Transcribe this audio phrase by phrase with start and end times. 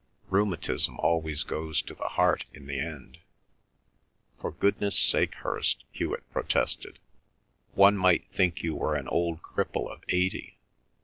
[0.31, 3.19] Rheumatism always goes to the heart in the end."
[4.39, 6.97] "For goodness' sake, Hirst," Hewet protested;
[7.75, 10.57] "one might think you were an old cripple of eighty.